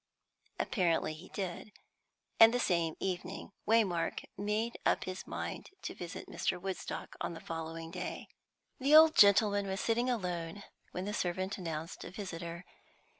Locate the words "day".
7.91-8.27